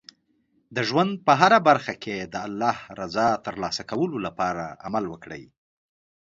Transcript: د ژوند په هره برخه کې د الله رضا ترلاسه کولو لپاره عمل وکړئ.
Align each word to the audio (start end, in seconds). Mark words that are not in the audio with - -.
د 0.75 0.77
ژوند 0.89 1.13
په 1.25 1.33
هره 1.41 1.59
برخه 1.69 1.93
کې 2.03 2.17
د 2.33 2.35
الله 2.47 2.75
رضا 2.99 3.27
ترلاسه 3.45 3.83
کولو 3.91 4.17
لپاره 4.27 4.63
عمل 4.85 5.05
وکړئ. 5.09 5.43